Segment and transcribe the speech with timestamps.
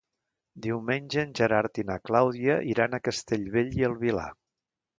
[0.65, 4.29] Diumenge en Gerard i na Clàudia iran a Castellbell i el Vilar.